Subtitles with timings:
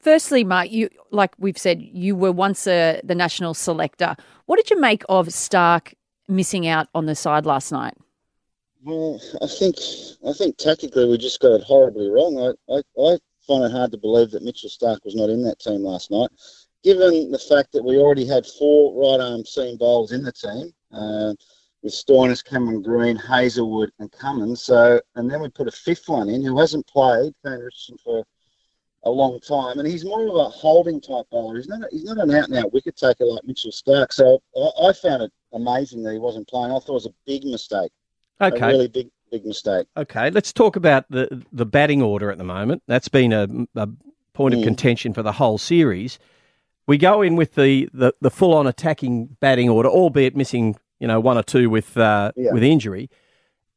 [0.00, 4.16] firstly, Mark, you like we've said, you were once a, the national selector.
[4.46, 5.94] What did you make of Starc
[6.28, 7.94] missing out on the side last night?
[8.82, 9.76] Well, I think
[10.26, 12.38] I think tactically we just got it horribly wrong.
[12.38, 15.60] I, I, I find it hard to believe that Mitchell Starc was not in that
[15.60, 16.30] team last night,
[16.82, 20.72] given the fact that we already had four right arm seam bowls in the team.
[20.92, 21.34] Uh,
[21.82, 24.62] with Stoinis, Cameron Green, Hazlewood, and Cummins.
[24.62, 28.22] So, and then we put a fifth one in who hasn't played, Richardson, for
[29.04, 31.56] a long time, and he's more of a holding type bowler.
[31.56, 34.12] He's not a, he's not an out and out wicket taker like Mitchell Starc.
[34.12, 36.70] So I, I, found it amazing that he wasn't playing.
[36.70, 37.92] I thought it was a big mistake.
[38.40, 39.86] Okay, a really big big mistake.
[39.96, 42.82] Okay, let's talk about the the batting order at the moment.
[42.86, 43.88] That's been a, a
[44.34, 44.64] point of mm.
[44.64, 46.18] contention for the whole series.
[46.86, 51.08] We go in with the, the, the full on attacking batting order, albeit missing you
[51.08, 52.52] know one or two with uh, yeah.
[52.52, 53.08] with injury.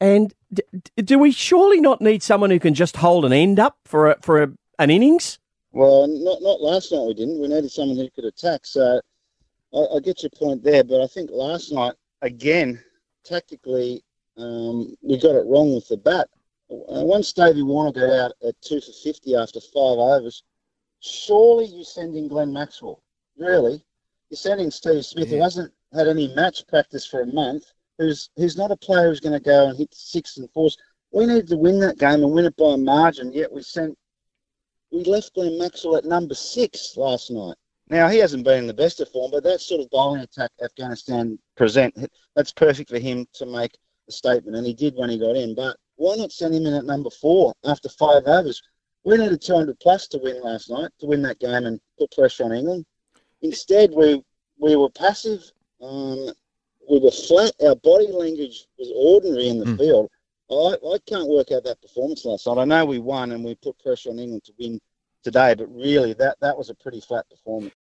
[0.00, 0.64] And d-
[0.96, 4.20] do we surely not need someone who can just hold an end up for a,
[4.20, 4.48] for a,
[4.78, 5.38] an innings?
[5.72, 7.40] Well, not not last night we didn't.
[7.40, 8.66] We needed someone who could attack.
[8.66, 9.00] So
[9.74, 12.82] I, I get your point there, but I think last night again,
[13.24, 14.04] tactically,
[14.36, 16.28] um, we got it wrong with the bat.
[16.70, 20.42] Uh, once Stevie Warner got out at two for fifty after five overs,
[21.00, 23.02] surely you're sending Glenn Maxwell.
[23.38, 23.82] Really,
[24.30, 25.36] you're sending Steve Smith, yeah.
[25.36, 27.64] who hasn't had any match practice for a month,
[27.98, 30.76] who's who's not a player who's going to go and hit six and fours.
[31.12, 33.32] We needed to win that game and win it by a margin.
[33.32, 33.96] Yet we sent
[34.92, 37.56] we left Glenn Maxwell at number six last night.
[37.88, 40.50] Now he hasn't been in the best of form, but that sort of bowling attack
[40.62, 41.94] Afghanistan present
[42.36, 43.76] that's perfect for him to make
[44.08, 45.54] a statement, and he did when he got in.
[45.54, 48.62] But why not send him in at number four after five overs?
[49.04, 52.44] We needed 200 plus to win last night to win that game and put pressure
[52.44, 52.86] on England.
[53.42, 54.22] Instead, we
[54.58, 55.42] we were passive
[55.82, 56.30] um,
[56.88, 57.52] we were flat.
[57.64, 59.78] Our body language was ordinary in the mm.
[59.78, 60.10] field.
[60.52, 62.58] I, I can't work out that performance last night.
[62.58, 64.80] I know we won and we put pressure on England to win
[65.22, 67.70] today, but really that, that was a pretty flat performance.